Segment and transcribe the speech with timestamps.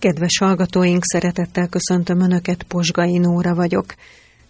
[0.00, 3.94] Kedves hallgatóink, szeretettel köszöntöm Önöket, Posgai Nóra vagyok.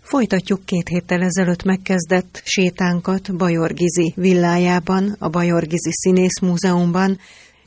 [0.01, 7.19] Folytatjuk két héttel ezelőtt megkezdett sétánkat Bajor Gizi villájában, a Bajor Gizi Színész Múzeumban.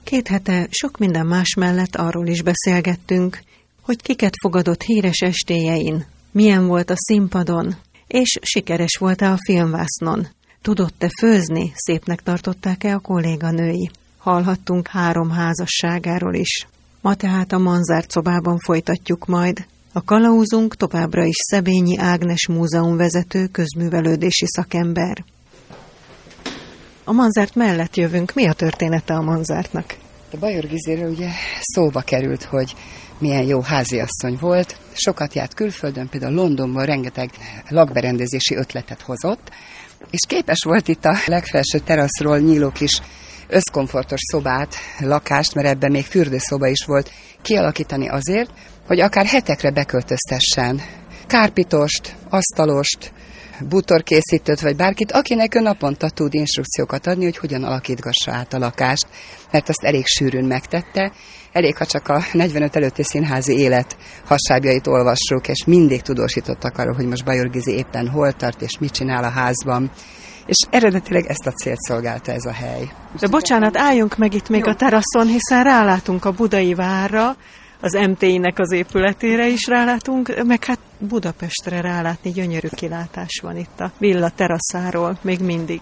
[0.04, 3.40] Két hete sok minden más mellett arról is beszélgettünk,
[3.82, 7.76] hogy kiket fogadott híres estéjein, milyen volt a színpadon,
[8.08, 10.28] és sikeres volt-e a filmvásznon.
[10.62, 13.92] Tudott-e főzni, szépnek tartották-e a kolléganői.
[14.18, 16.68] Hallhattunk három házasságáról is.
[17.04, 19.66] Ma tehát a Manzárt szobában folytatjuk majd.
[19.94, 25.24] A kalauzunk továbbra is Szebényi Ágnes múzeum vezető közművelődési szakember.
[27.04, 28.34] A Manzárt mellett jövünk.
[28.34, 29.96] Mi a története a Manzártnak?
[30.32, 31.30] A Bajor Gizéről ugye
[31.62, 32.76] szóba került, hogy
[33.18, 34.78] milyen jó háziasszony volt.
[34.94, 37.32] Sokat járt külföldön, például Londonban rengeteg
[37.70, 39.52] lakberendezési ötletet hozott,
[40.10, 43.02] és képes volt itt a legfelső teraszról nyíló kis
[43.54, 48.50] összkomfortos szobát, lakást, mert ebben még fürdőszoba is volt, kialakítani azért,
[48.88, 50.82] hogy akár hetekre beköltöztessen
[51.28, 53.14] kárpitost, asztalost,
[53.70, 59.08] bútorkészítőt, vagy bárkit, akinek ő naponta tud instrukciókat adni, hogy hogyan alakítgassa át a lakást,
[59.52, 61.12] mert azt elég sűrűn megtette.
[61.52, 67.08] Elég, ha csak a 45 előtti színházi élet hasábjait olvassuk, és mindig tudósítottak arról, hogy
[67.08, 69.92] most Bajor Gizi éppen hol tart, és mit csinál a házban.
[70.46, 72.92] És eredetileg ezt a célt szolgálta ez a hely.
[73.20, 74.72] De bocsánat, álljunk meg itt még Jó.
[74.72, 77.36] a teraszon, hiszen rálátunk a budai várra,
[77.82, 83.92] az MTI-nek az épületére is rálátunk, meg hát Budapestre rálátni gyönyörű kilátás van itt a
[83.98, 85.82] villa teraszáról, még mindig.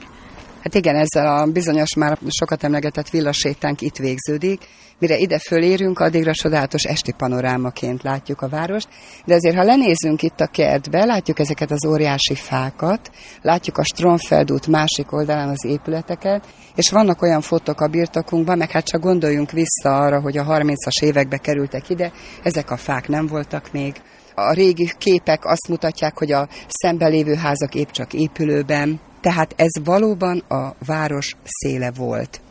[0.64, 4.62] Hát igen, ezzel a bizonyos már sokat emlegetett villasétánk itt végződik.
[5.00, 8.88] Mire ide fölérünk, addigra csodálatos esti panorámaként látjuk a várost,
[9.26, 14.52] de azért, ha lenézünk itt a kertbe, látjuk ezeket az óriási fákat, látjuk a Stromfeld
[14.52, 19.52] út másik oldalán az épületeket, és vannak olyan fotók a birtokunkban, meg hát csak gondoljunk
[19.52, 22.12] vissza arra, hogy a 30-as évekbe kerültek ide,
[22.44, 23.96] ezek a fák nem voltak még.
[24.36, 30.38] A régi képek azt mutatják, hogy a szembelévő házak épp csak épülőben, tehát ez valóban
[30.38, 32.42] a város széle volt.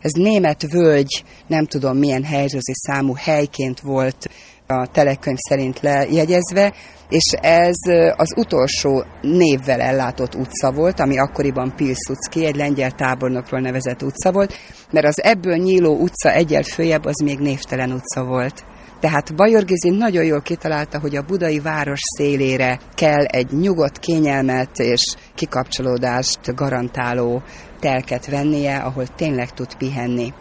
[0.00, 4.30] Ez német völgy, nem tudom milyen helyzőzi számú helyként volt
[4.66, 6.74] a telekönyv szerint lejegyezve,
[7.08, 7.76] és ez
[8.16, 14.54] az utolsó névvel ellátott utca volt, ami akkoriban Pilsudski, egy lengyel tábornokról nevezett utca volt,
[14.90, 18.64] mert az ebből nyíló utca egyel följebb az még névtelen utca volt.
[19.04, 24.78] Tehát Bajor Gizi nagyon jól kitalálta, hogy a budai város szélére kell egy nyugodt, kényelmet
[24.78, 25.02] és
[25.34, 27.42] kikapcsolódást garantáló
[27.80, 30.32] telket vennie, ahol tényleg tud pihenni.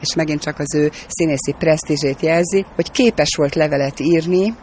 [0.00, 4.54] És megint csak az ő színészi presztízsét jelzi, hogy képes volt levelet írni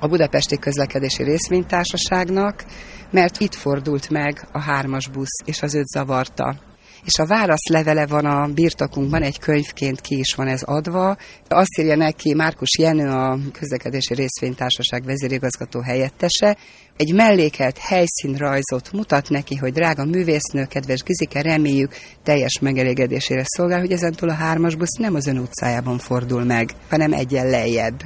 [0.00, 2.64] a Budapesti Közlekedési Részvénytársaságnak,
[3.10, 6.73] mert itt fordult meg a hármas busz, és az őt zavarta
[7.04, 11.16] és a válaszlevele van a birtokunkban, egy könyvként ki is van ez adva.
[11.48, 16.56] Azt írja neki Márkus Jenő, a közlekedési részvénytársaság vezérigazgató helyettese,
[16.96, 23.92] egy mellékelt helyszínrajzot mutat neki, hogy drága művésznő, kedves Gizike, reméljük teljes megelégedésére szolgál, hogy
[23.92, 28.02] ezentúl a hármas busz nem az ön utcájában fordul meg, hanem egyen lejjebb.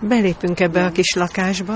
[0.00, 1.74] Belépünk ebbe a kis lakásba.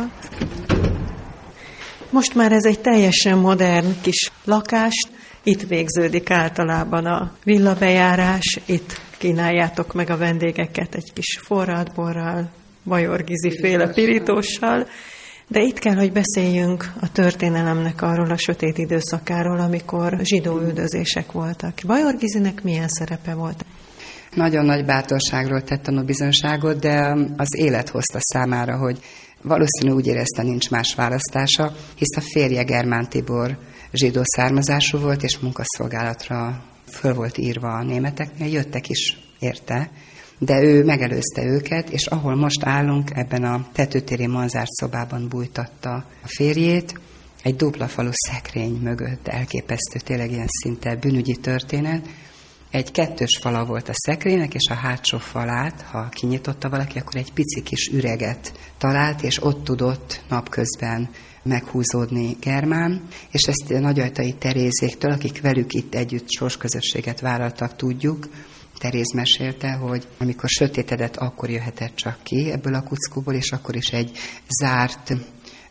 [2.10, 5.08] Most már ez egy teljesen modern kis lakást,
[5.42, 12.50] itt végződik általában a villabejárás, itt kínáljátok meg a vendégeket egy kis forradborral,
[12.84, 14.86] bajorgizi féle pirítóssal,
[15.48, 21.74] de itt kell, hogy beszéljünk a történelemnek arról a sötét időszakáról, amikor zsidó üldözések voltak.
[21.86, 23.64] Bajorgizinek milyen szerepe volt?
[24.34, 28.98] Nagyon nagy bátorságról tett bizonságot, de az élet hozta számára, hogy
[29.42, 33.58] valószínű úgy érezte, nincs más választása, hisz a férje Germán Tibor
[33.92, 36.62] zsidó származású volt, és munkaszolgálatra
[36.92, 39.90] föl volt írva a németeknél, jöttek is érte,
[40.38, 46.26] de ő megelőzte őket, és ahol most állunk, ebben a tetőtéri manzárt szobában bújtatta a
[46.26, 47.00] férjét,
[47.42, 52.08] egy dupla falu szekrény mögött, elképesztő, tényleg ilyen szinte bűnügyi történet.
[52.70, 57.32] Egy kettős fala volt a szekrénynek, és a hátsó falát, ha kinyitotta valaki, akkor egy
[57.32, 61.10] pici kis üreget talált, és ott tudott napközben
[61.42, 68.28] meghúzódni Germán, és ezt Nagyajtai Terézéktől, akik velük itt együtt sorsközösséget vállaltak, tudjuk,
[68.78, 73.88] Teréz mesélte, hogy amikor sötétedett, akkor jöhetett csak ki ebből a kuckóból, és akkor is
[73.88, 74.18] egy
[74.60, 75.12] zárt,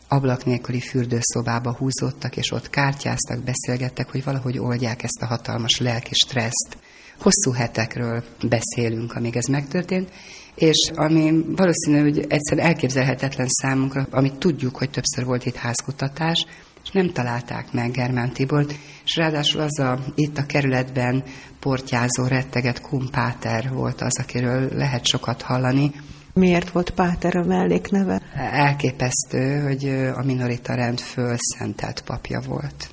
[0.07, 6.13] ablak nélküli fürdőszobába húzódtak, és ott kártyáztak, beszélgettek, hogy valahogy oldják ezt a hatalmas lelki
[6.13, 6.78] stresszt.
[7.19, 10.10] Hosszú hetekről beszélünk, amíg ez megtörtént,
[10.56, 16.45] és ami valószínű, hogy egyszerűen elképzelhetetlen számunkra, amit tudjuk, hogy többször volt itt házkutatás,
[16.83, 18.74] és nem találták meg Germán Tibort,
[19.06, 21.24] és ráadásul az a, itt a kerületben
[21.60, 25.92] portyázó, retteget kumpáter volt az, akiről lehet sokat hallani.
[26.33, 28.21] Miért volt Páter a mellékneve?
[28.51, 29.86] Elképesztő, hogy
[30.16, 32.89] a minorita rend fölszentelt papja volt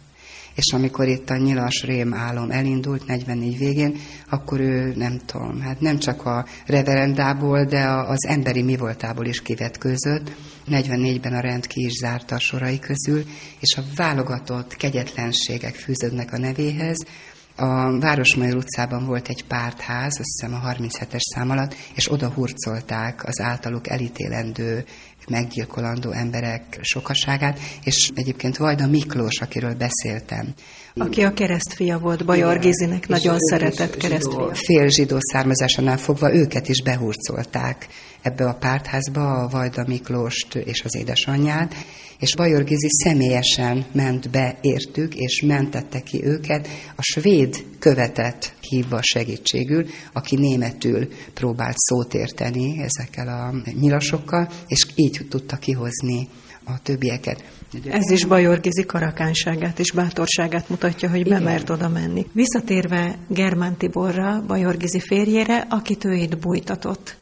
[0.57, 3.97] és amikor itt a nyilas rém álom elindult 44 végén,
[4.31, 9.43] akkor ő nem tudom, hát nem csak a reverendából, de az emberi mi voltából is
[9.43, 10.33] kivetkőzött.
[10.71, 13.25] 44-ben a rend ki is zárta a sorai közül,
[13.61, 17.07] és a válogatott kegyetlenségek fűződnek a nevéhez,
[17.59, 23.25] a Városmajor utcában volt egy pártház, azt hiszem a 37-es szám alatt, és oda hurcolták
[23.25, 24.85] az általuk elítélendő
[25.29, 30.55] meggyilkolandó emberek sokaságát, és egyébként Vajda Miklós, akiről beszéltem.
[30.95, 34.55] Aki a keresztfia volt, Bajor Gizinek nagyon szeretett keresztfia.
[34.55, 37.87] Fél zsidó származásánál fogva őket is behurcolták
[38.27, 41.75] ebbe a pártházba, a Vajda Miklóst és az édesanyját,
[42.19, 48.99] és Bajor Gizi személyesen ment be értük, és mentette ki őket, a svéd követet hívva
[49.03, 56.29] segítségül, aki németül próbált szót érteni ezekkel a nyilasokkal, és így tudta kihozni
[56.65, 57.45] a többieket.
[57.89, 62.27] Ez is Bajor Gizi karakánságát és bátorságát mutatja, hogy bemert oda menni.
[62.33, 67.17] Visszatérve Germán Tiborra, Bajor Gizi férjére, akit ő itt bújtatott.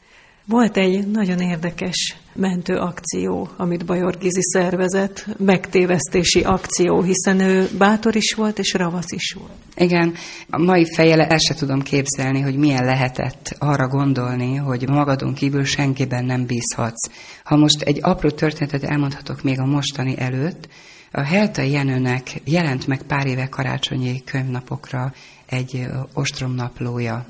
[0.47, 8.17] Volt egy nagyon érdekes mentő akció, amit Bajor Gizi szervezett, megtévesztési akció, hiszen ő bátor
[8.17, 9.53] is volt, és ravasz is volt.
[9.77, 10.15] Igen,
[10.51, 15.65] a mai fejele el se tudom képzelni, hogy milyen lehetett arra gondolni, hogy magadon kívül
[15.65, 17.11] senkiben nem bízhatsz.
[17.45, 20.69] Ha most egy apró történetet elmondhatok még a mostani előtt,
[21.11, 25.13] a Heltai Jenőnek jelent meg pár éve karácsonyi könyvnapokra
[25.47, 27.27] egy ostromnaplója,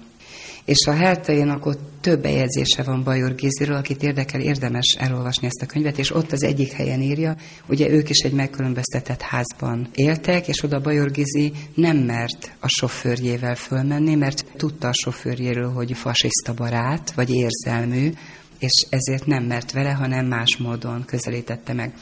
[0.64, 5.66] és a Heltainak ott több bejegyzése van Bajor Giziről, akit érdekel, érdemes elolvasni ezt a
[5.66, 7.36] könyvet, és ott az egyik helyen írja,
[7.68, 13.54] ugye ők is egy megkülönböztetett házban éltek, és oda Bajor Gizi nem mert a sofőrjével
[13.54, 18.12] fölmenni, mert tudta a sofőrjéről, hogy fasiszta barát, vagy érzelmű,
[18.58, 21.94] és ezért nem mert vele, hanem más módon közelítette meg.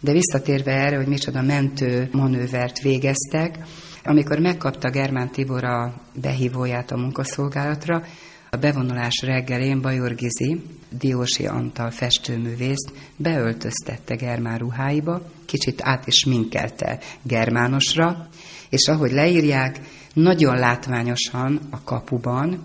[0.00, 3.58] De visszatérve erre, hogy micsoda mentő manővert végeztek,
[4.04, 8.02] amikor megkapta Germán Tibor a behívóját a munkaszolgálatra,
[8.50, 10.62] a bevonulás reggelén Bajor Gizi,
[10.98, 18.28] Diósi Antal festőművészt beöltöztette Germán ruháiba, kicsit át is minkelte germánosra,
[18.68, 19.80] és ahogy leírják,
[20.14, 22.62] nagyon látványosan a kapuban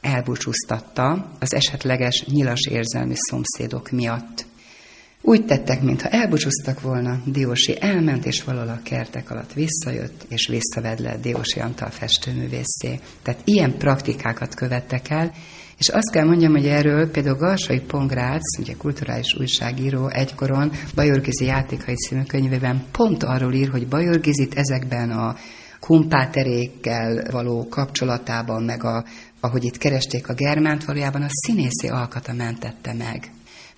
[0.00, 4.46] elbúcsúztatta az esetleges nyilas érzelmi szomszédok miatt.
[5.26, 10.98] Úgy tettek, mintha elbúcsúztak volna, Diósi elment, és valahol a kertek alatt visszajött, és visszaved
[10.98, 13.00] le Diósi Antal festőművészé.
[13.22, 15.32] Tehát ilyen praktikákat követtek el,
[15.78, 21.94] és azt kell mondjam, hogy erről például Garsai Pongrác, ugye kulturális újságíró egykoron Bajorgizi játékai
[21.94, 25.36] című könyvében pont arról ír, hogy Bajorgizit ezekben a
[25.80, 29.04] kumpáterékkel való kapcsolatában, meg a,
[29.40, 33.33] ahogy itt keresték a Germánt, valójában a színészi alkata mentette meg.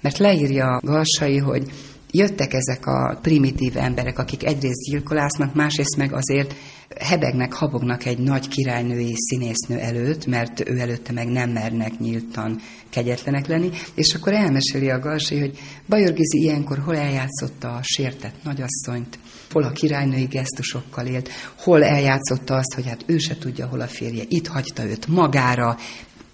[0.07, 1.71] Mert leírja Garsai, hogy
[2.11, 6.55] jöttek ezek a primitív emberek, akik egyrészt gyilkolásznak, másrészt meg azért
[7.01, 12.61] hebegnek, habognak egy nagy királynői színésznő előtt, mert ő előtte meg nem mernek nyíltan
[12.91, 15.59] kegyetlenek lenni, és akkor elmeséli a Garsai, hogy
[15.89, 19.19] Bajor Gizi ilyenkor hol eljátszotta a sértett nagyasszonyt,
[19.51, 23.87] hol a királynői gesztusokkal élt, hol eljátszotta azt, hogy hát ő se tudja, hol a
[23.87, 25.77] férje, itt hagyta őt magára,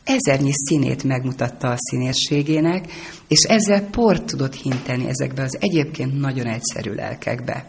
[0.05, 2.93] ezernyi színét megmutatta a színészségének,
[3.29, 7.67] és ezzel port tudott hinteni ezekbe az egyébként nagyon egyszerű lelkekbe.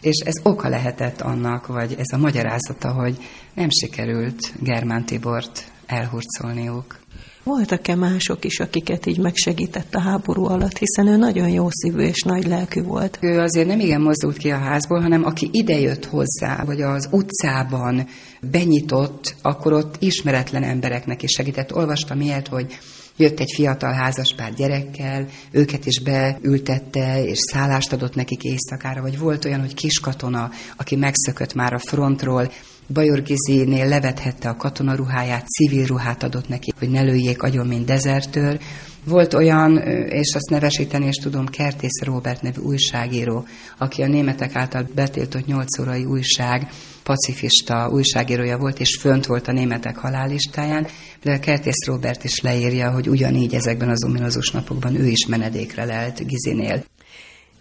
[0.00, 3.16] És ez oka lehetett annak, vagy ez a magyarázata, hogy
[3.54, 7.00] nem sikerült Germán Tibort elhurcolniuk.
[7.44, 12.22] Voltak-e mások is, akiket így megsegített a háború alatt, hiszen ő nagyon jó szívű és
[12.22, 13.18] nagy lelkű volt.
[13.20, 18.06] Ő azért nem igen mozdult ki a házból, hanem aki idejött hozzá, vagy az utcában
[18.50, 21.74] benyitott, akkor ott ismeretlen embereknek is segített.
[21.74, 22.78] Olvastam ilyet, hogy
[23.16, 29.44] jött egy fiatal házaspár gyerekkel, őket is beültette, és szállást adott nekik éjszakára, vagy volt
[29.44, 32.50] olyan, hogy kiskatona, aki megszökött már a frontról,
[32.92, 38.58] Bajor Gizénél levethette a katonaruháját, civil ruhát adott neki, hogy ne lőjék agyon, mint dezertőr.
[39.04, 39.76] Volt olyan,
[40.08, 43.44] és azt nevesíteni is tudom, Kertész Robert nevű újságíró,
[43.78, 46.68] aki a németek által betiltott nyolc órai újság
[47.02, 50.86] pacifista újságírója volt, és fönt volt a németek halálistáján,
[51.22, 56.26] de Kertész Robert is leírja, hogy ugyanígy ezekben az ominózus napokban ő is menedékre lelt
[56.26, 56.84] Gizinél.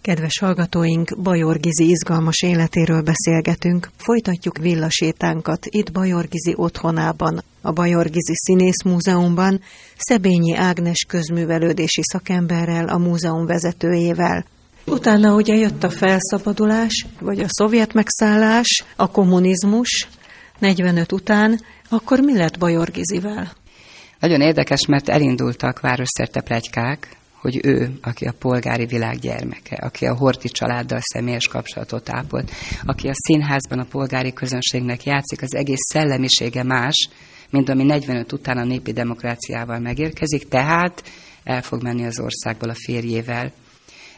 [0.01, 3.89] Kedves hallgatóink, Bajor Gizi izgalmas életéről beszélgetünk.
[3.98, 9.62] Folytatjuk villasétánkat itt Bajor Gizi otthonában, a Bajor Gizi Színész Múzeumban,
[9.98, 14.46] Szebényi Ágnes közművelődési szakemberrel, a múzeum vezetőjével.
[14.86, 20.08] Utána ugye jött a felszabadulás, vagy a szovjet megszállás, a kommunizmus,
[20.60, 23.51] 45 után, akkor mi lett Bajor Gizivel?
[24.20, 30.15] Nagyon érdekes, mert elindultak városszerte plegykák, hogy ő, aki a polgári világ gyermeke, aki a
[30.15, 32.51] Horti családdal személyes kapcsolatot ápolt,
[32.86, 37.10] aki a színházban a polgári közönségnek játszik, az egész szellemisége más,
[37.50, 41.03] mint ami 45 után a népi demokráciával megérkezik, tehát
[41.43, 43.51] el fog menni az országból a férjével.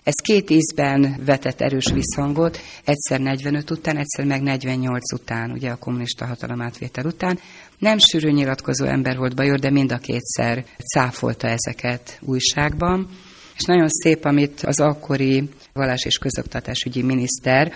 [0.03, 5.75] Ez két ízben vetett erős visszhangot, egyszer 45 után, egyszer meg 48 után, ugye a
[5.75, 7.39] kommunista hatalom átvétel után.
[7.77, 13.09] Nem sűrű nyilatkozó ember volt Bajor, de mind a kétszer cáfolta ezeket újságban.
[13.55, 17.73] És nagyon szép, amit az akkori vallás és közoktatásügyi miniszter,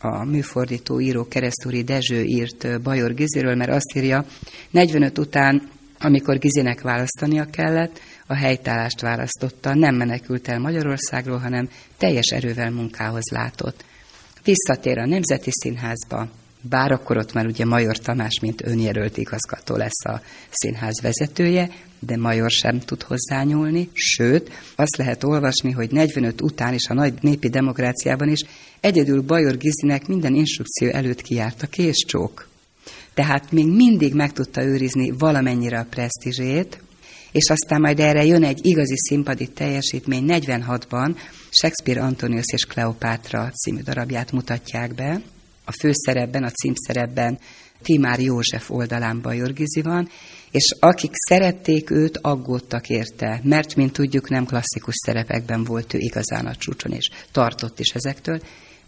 [0.00, 4.24] a műfordító író keresztúri Dezső írt Bajor Giziről, mert azt írja,
[4.70, 12.26] 45 után, amikor Gizinek választania kellett, a helytállást választotta, nem menekült el Magyarországról, hanem teljes
[12.26, 13.84] erővel munkához látott.
[14.44, 16.28] Visszatér a Nemzeti Színházba,
[16.60, 20.20] bár akkor ott már ugye Major Tamás, mint önjelölt igazgató lesz a
[20.50, 26.88] színház vezetője, de Major sem tud hozzányúlni, sőt, azt lehet olvasni, hogy 45 után is
[26.88, 28.40] a nagy népi demokráciában is
[28.80, 32.48] egyedül Bajor Gizinek minden instrukció előtt kijárt a késcsók.
[33.14, 36.80] Tehát még mindig meg tudta őrizni valamennyire a presztízsét,
[37.32, 41.16] és aztán majd erre jön egy igazi színpadi teljesítmény 46-ban,
[41.50, 45.20] Shakespeare Antonius és Kleopátra című darabját mutatják be.
[45.64, 47.38] A főszerepben, a címszerepben
[47.82, 50.08] Timár József oldalán Bajor van,
[50.50, 56.46] és akik szerették őt, aggódtak érte, mert, mint tudjuk, nem klasszikus szerepekben volt ő igazán
[56.46, 58.40] a csúcson, és tartott is ezektől,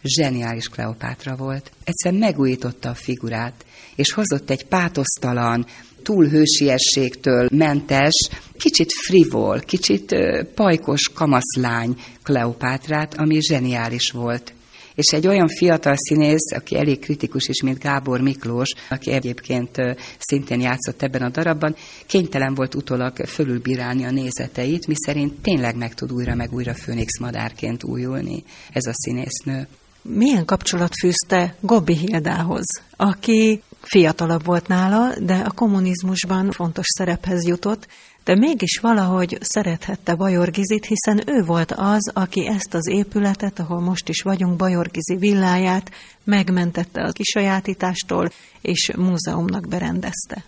[0.02, 1.72] zseniális Kleopátra volt.
[1.84, 3.64] Egyszer megújította a figurát,
[4.00, 5.66] és hozott egy pátosztalan,
[6.02, 8.28] túlhősiességtől mentes,
[8.58, 10.16] kicsit frivol, kicsit
[10.54, 14.52] pajkos kamaszlány Kleopátrát, ami zseniális volt
[14.94, 19.76] és egy olyan fiatal színész, aki elég kritikus is, mint Gábor Miklós, aki egyébként
[20.18, 21.76] szintén játszott ebben a darabban,
[22.06, 27.84] kénytelen volt utólag fölülbírálni a nézeteit, miszerint tényleg meg tud újra meg újra főnix madárként
[27.84, 29.68] újulni ez a színésznő.
[30.02, 32.66] Milyen kapcsolat fűzte Gobbi Hildához,
[32.96, 37.86] aki fiatalabb volt nála, de a kommunizmusban fontos szerephez jutott,
[38.24, 43.80] de mégis valahogy szerethette Bajor Gizit, hiszen ő volt az, aki ezt az épületet, ahol
[43.80, 45.90] most is vagyunk, Bajor Gizi villáját
[46.24, 50.44] megmentette a kisajátítástól, és múzeumnak berendezte.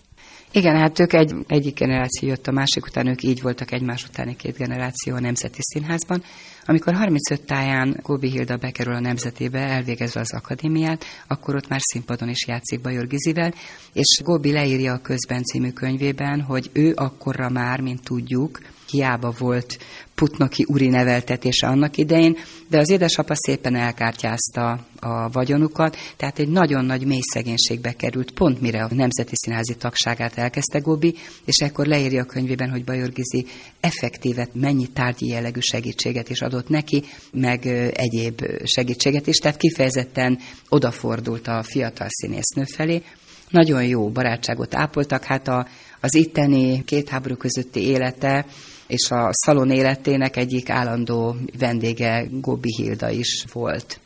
[0.54, 4.36] Igen, hát ők egy, egyik generáció jött a másik után, ők így voltak egymás utáni
[4.36, 6.22] két generáció a Nemzeti Színházban.
[6.64, 12.28] Amikor 35 táján Góbi Hilda bekerül a Nemzetébe, elvégezve az akadémiát, akkor ott már színpadon
[12.28, 13.54] is játszik Bajor Gizivel,
[13.92, 19.78] és Góbi leírja a Közben című könyvében, hogy ő akkorra már, mint tudjuk, hiába volt
[20.22, 22.36] putnoki uri neveltetése annak idején,
[22.68, 28.60] de az édesapa szépen elkártyázta a vagyonukat, tehát egy nagyon nagy mély szegénységbe került, pont
[28.60, 31.14] mire a Nemzeti Színházi tagságát elkezdte Gobi,
[31.44, 33.46] és ekkor leírja a könyvében, hogy Bajor Gizi
[33.80, 37.02] effektívet, mennyi tárgyi jellegű segítséget is adott neki,
[37.32, 40.38] meg egyéb segítséget is, tehát kifejezetten
[40.68, 43.02] odafordult a fiatal színésznő felé.
[43.48, 45.66] Nagyon jó barátságot ápoltak, hát a,
[46.00, 48.46] az itteni két háború közötti élete
[48.92, 54.00] és a szalon életének egyik állandó vendége Gobi Hilda is volt.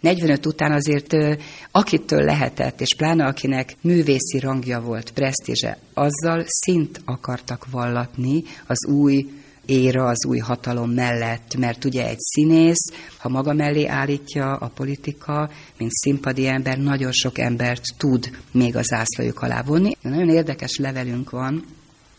[0.00, 1.16] 45 után azért
[1.70, 9.26] akitől lehetett, és pláne akinek művészi rangja volt, presztízse, azzal szint akartak vallatni az új
[9.66, 15.50] éra az új hatalom mellett, mert ugye egy színész, ha maga mellé állítja a politika,
[15.78, 19.96] mint színpadi ember, nagyon sok embert tud még az zászlójuk alá vonni.
[20.02, 21.64] Nagyon érdekes levelünk van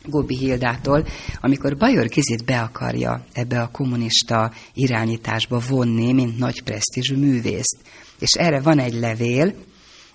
[0.05, 1.07] Gobi Hildától,
[1.41, 7.77] amikor Bajor Gizit be akarja ebbe a kommunista irányításba vonni, mint nagy presztízsű művészt.
[8.19, 9.53] És erre van egy levél,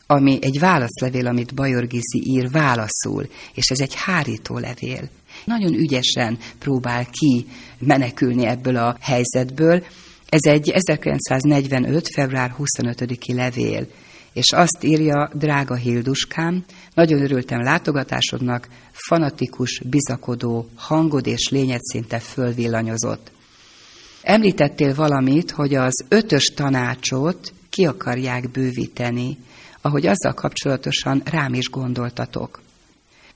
[0.06, 5.08] ami egy válaszlevél, amit Bajor Gizi ír válaszul, és ez egy hárító levél.
[5.44, 7.46] Nagyon ügyesen próbál ki
[7.78, 9.84] menekülni ebből a helyzetből.
[10.28, 12.08] Ez egy 1945.
[12.08, 13.86] február 25-i levél
[14.38, 16.64] és azt írja, drága Hilduskám,
[16.94, 23.30] nagyon örültem látogatásodnak, fanatikus, bizakodó hangod és lényed szinte fölvillanyozott.
[24.22, 29.36] Említettél valamit, hogy az ötös tanácsot ki akarják bővíteni,
[29.80, 32.60] ahogy azzal kapcsolatosan rám is gondoltatok.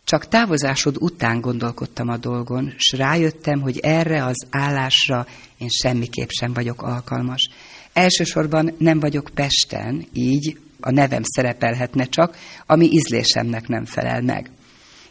[0.04, 5.26] Csak távozásod után gondolkodtam a dolgon, s rájöttem, hogy erre az állásra
[5.58, 7.48] én semmiképp sem vagyok alkalmas.
[7.92, 12.36] Elsősorban nem vagyok Pesten, így a nevem szerepelhetne csak,
[12.66, 14.50] ami ízlésemnek nem felel meg.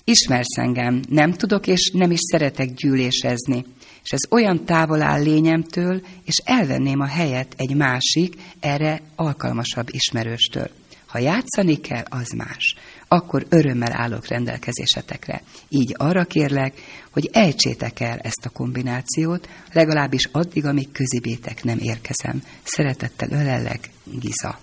[0.04, 3.66] Ismersz engem, nem tudok és nem is szeretek gyűlésezni,
[4.04, 10.70] és ez olyan távol áll lényemtől, és elvenném a helyet egy másik, erre alkalmasabb ismerőstől.
[11.06, 12.76] Ha játszani kell, az más.
[13.08, 15.42] Akkor örömmel állok rendelkezésetekre.
[15.70, 16.74] Így arra kérlek,
[17.12, 22.44] hogy ejtsétek el ezt a kombinációt, legalábbis addig, amíg közibétek nem érkezem.
[22.64, 24.60] Szeretettel ölellek, Giza.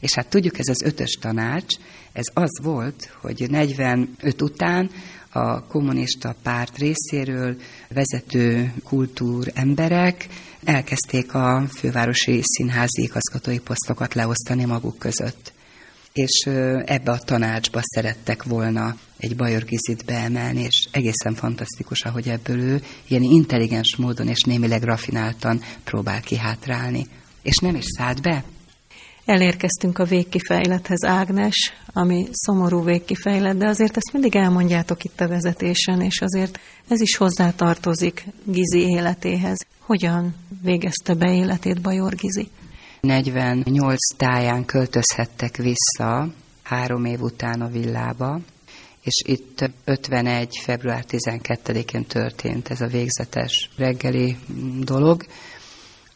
[0.00, 1.74] És hát tudjuk, ez az ötös tanács,
[2.12, 4.90] ez az volt, hogy 45 után
[5.30, 7.56] a kommunista párt részéről
[7.88, 10.28] vezető kultúr emberek
[10.64, 15.52] elkezdték a fővárosi színházi igazgatói posztokat leosztani maguk között.
[16.12, 16.46] És
[16.84, 23.22] ebbe a tanácsba szerettek volna egy bajorgizit beemelni, és egészen fantasztikus, ahogy ebből ő ilyen
[23.22, 27.06] intelligens módon és némileg rafináltan próbál kihátrálni.
[27.42, 28.44] És nem is szállt be,
[29.28, 36.00] Elérkeztünk a végkifejlethez, Ágnes, ami szomorú végkifejlet, de azért ezt mindig elmondjátok itt a vezetésen,
[36.00, 39.58] és azért ez is hozzátartozik Gizi életéhez.
[39.78, 42.48] Hogyan végezte be életét Bajor Gizi?
[43.00, 46.28] 48 táján költözhettek vissza
[46.62, 48.40] három év után a villába,
[49.02, 50.58] és itt 51.
[50.62, 54.36] február 12-én történt ez a végzetes reggeli
[54.84, 55.22] dolog.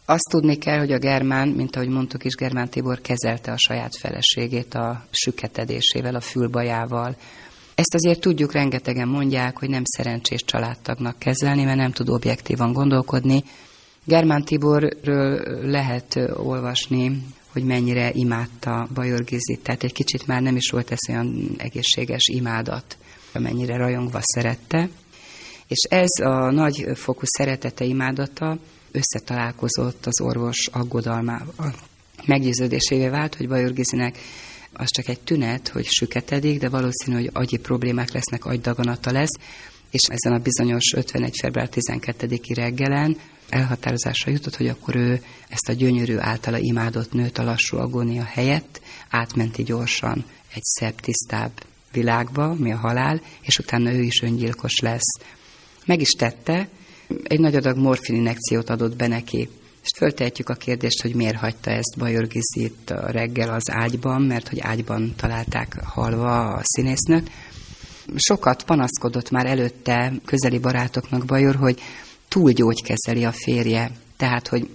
[0.05, 3.97] Azt tudni kell, hogy a Germán, mint ahogy mondtuk is, Germán Tibor kezelte a saját
[3.97, 7.17] feleségét a süketedésével, a fülbajával.
[7.75, 13.45] Ezt azért tudjuk, rengetegen mondják, hogy nem szerencsés családtagnak kezelni, mert nem tud objektívan gondolkodni.
[14.05, 15.41] Germán Tiborről
[15.71, 21.09] lehet olvasni, hogy mennyire imádta Bajor Gizit, tehát egy kicsit már nem is volt ez
[21.09, 22.97] olyan egészséges imádat,
[23.33, 24.89] mennyire rajongva szerette.
[25.67, 28.59] És ez a nagyfokú szeretete, imádata
[28.93, 31.75] összetalálkozott az orvos aggodalmával.
[32.27, 34.19] Meggyőződésévé vált, hogy Bajor Gizinek
[34.73, 39.39] az csak egy tünet, hogy süketedik, de valószínű, hogy agyi problémák lesznek, agydaganata lesz,
[39.91, 41.33] és ezen a bizonyos 51.
[41.41, 43.17] február 12-i reggelen
[43.49, 48.81] elhatározásra jutott, hogy akkor ő ezt a gyönyörű általa imádott nőt a lassú agónia helyett
[49.09, 51.53] átmenti gyorsan egy szebb, tisztább
[51.93, 55.21] világba, mi a halál, és utána ő is öngyilkos lesz.
[55.85, 56.69] Meg is tette,
[57.23, 59.49] egy nagy adag morfin inekciót adott be neki.
[59.83, 64.61] És föltehetjük a kérdést, hogy miért hagyta ezt Bajor Gizit reggel az ágyban, mert hogy
[64.61, 67.31] ágyban találták halva a színésznőt.
[68.17, 71.81] Sokat panaszkodott már előtte közeli barátoknak Bajor, hogy
[72.29, 73.91] túl gyógykezeli a férje.
[74.17, 74.69] Tehát, hogy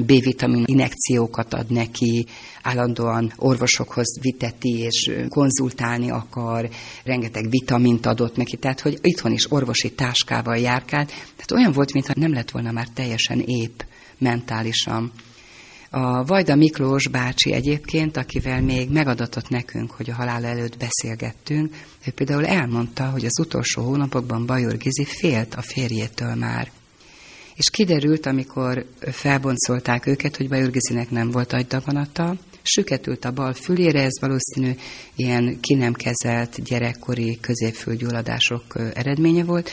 [0.00, 2.26] B-vitamin inekciókat ad neki,
[2.62, 6.68] állandóan orvosokhoz viteti és konzultálni akar,
[7.04, 12.12] rengeteg vitamint adott neki, tehát hogy itthon is orvosi táskával járkált, tehát olyan volt, mintha
[12.16, 13.80] nem lett volna már teljesen épp
[14.18, 15.12] mentálisan.
[15.90, 21.74] A Vajda Miklós bácsi egyébként, akivel még megadatott nekünk, hogy a halál előtt beszélgettünk,
[22.06, 26.70] ő például elmondta, hogy az utolsó hónapokban Bajor Gizi félt a férjétől már
[27.56, 34.20] és kiderült, amikor felboncolták őket, hogy Bajorgizinek nem volt agydaganata, süketült a bal fülére, ez
[34.20, 34.72] valószínű
[35.16, 39.70] ilyen ki nem kezelt gyerekkori középfülgyulladások eredménye volt.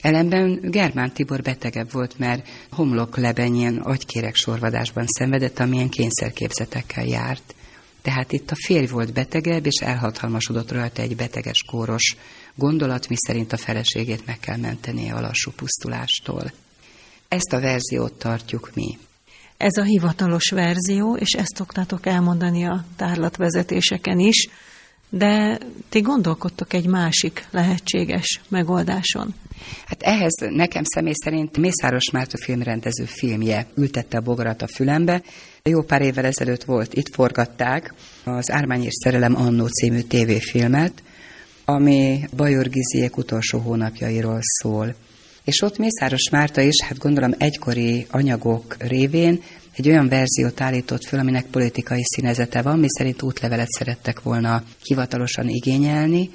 [0.00, 7.54] Ellenben Germán Tibor betegebb volt, mert homloklebenyen agykérek sorvadásban szenvedett, amilyen kényszerképzetekkel járt.
[8.02, 12.16] Tehát itt a férj volt betegebb, és elhatalmasodott rajta egy beteges kóros
[12.54, 16.52] gondolat, miszerint a feleségét meg kell mentenie a lassú pusztulástól.
[17.28, 18.98] Ezt a verziót tartjuk mi.
[19.56, 24.48] Ez a hivatalos verzió, és ezt szoktátok elmondani a tárlatvezetéseken is,
[25.08, 29.34] de ti gondolkodtok egy másik lehetséges megoldáson.
[29.86, 35.22] Hát ehhez nekem személy szerint Mészáros Márta filmrendező filmje ültette a bogarat a fülembe.
[35.62, 41.02] Jó pár évvel ezelőtt volt, itt forgatták az Ármány és Szerelem Annó című tévéfilmet,
[41.64, 44.94] ami Bajor Giziek utolsó hónapjairól szól
[45.48, 49.42] és ott Mészáros Márta is, hát gondolom egykori anyagok révén
[49.76, 55.48] egy olyan verziót állított föl, aminek politikai színezete van, mi szerint útlevelet szerettek volna hivatalosan
[55.48, 56.30] igényelni,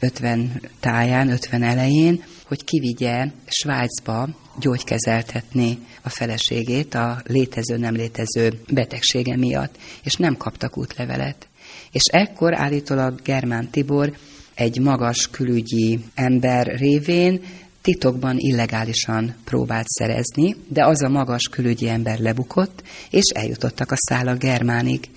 [0.00, 4.28] 50 táján, 50 elején, hogy kivigye Svájcba
[4.60, 11.48] gyógykezeltetni a feleségét a létező-nem létező betegsége miatt, és nem kaptak útlevelet.
[11.92, 14.16] És ekkor állítólag Germán Tibor
[14.54, 17.40] egy magas külügyi ember révén
[17.88, 24.38] titokban illegálisan próbált szerezni, de az a magas külügyi ember lebukott, és eljutottak a szálak
[24.38, 25.08] Germánig.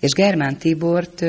[0.00, 1.24] És Germán Tibort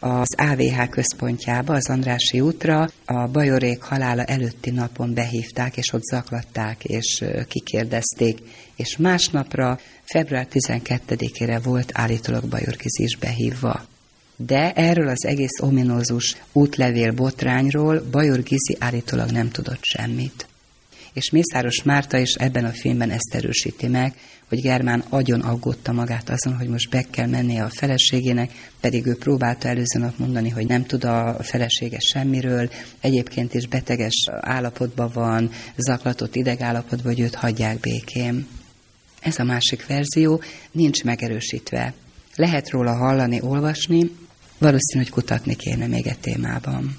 [0.00, 6.84] az AVH központjába, az Andrási útra a Bajorék halála előtti napon behívták, és ott zaklatták,
[6.84, 8.38] és kikérdezték.
[8.76, 13.84] És másnapra, február 12-ére volt állítólag Bajorkiz is behívva
[14.46, 20.46] de erről az egész ominózus útlevél botrányról Bajor Gizi állítólag nem tudott semmit.
[21.12, 24.14] És Mészáros Márta is ebben a filmben ezt erősíti meg,
[24.48, 29.16] hogy Germán agyon aggódta magát azon, hogy most be kell mennie a feleségének, pedig ő
[29.16, 35.50] próbálta előző nap mondani, hogy nem tud a felesége semmiről, egyébként is beteges állapotban van,
[35.76, 38.46] zaklatott idegállapotban, hogy őt hagyják békén.
[39.20, 41.94] Ez a másik verzió nincs megerősítve.
[42.36, 44.10] Lehet róla hallani, olvasni,
[44.64, 46.96] valószínű, hogy kutatni kéne még egy témában.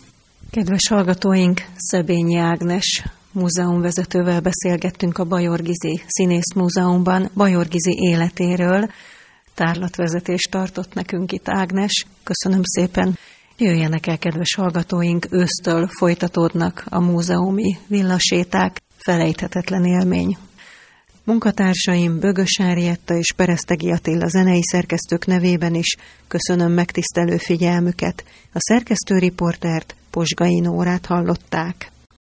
[0.52, 8.90] Kedves hallgatóink, Szebényi Ágnes múzeumvezetővel beszélgettünk a Bajor Gizi Színész Múzeumban Bajor Gizi életéről.
[9.54, 12.06] Tárlatvezetést tartott nekünk itt Ágnes.
[12.24, 13.18] Köszönöm szépen.
[13.58, 18.82] Jöjjenek el, kedves hallgatóink, ősztől folytatódnak a múzeumi villaséták.
[18.98, 20.38] Felejthetetlen élmény.
[21.26, 25.96] Munkatársaim Bögös Árietta és Peresztegi Attila zenei szerkesztők nevében is
[26.28, 28.24] köszönöm megtisztelő figyelmüket.
[28.54, 31.92] A szerkesztő riportert Posgai Nórát hallották.